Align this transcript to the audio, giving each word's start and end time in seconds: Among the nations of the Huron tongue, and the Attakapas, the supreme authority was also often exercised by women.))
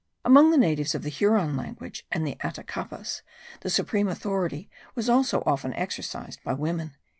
Among 0.25 0.49
the 0.49 0.57
nations 0.57 0.95
of 0.95 1.03
the 1.03 1.09
Huron 1.11 1.55
tongue, 1.57 1.87
and 2.11 2.25
the 2.25 2.35
Attakapas, 2.43 3.21
the 3.59 3.69
supreme 3.69 4.07
authority 4.07 4.67
was 4.95 5.07
also 5.07 5.43
often 5.45 5.75
exercised 5.75 6.43
by 6.43 6.53
women.)) 6.53 6.95